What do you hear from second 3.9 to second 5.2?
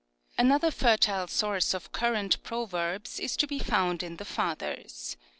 in the Fathers.